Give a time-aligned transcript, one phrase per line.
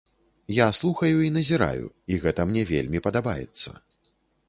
[0.55, 3.69] Я слухаю і назіраю, і гэта мне вельмі падабаецца.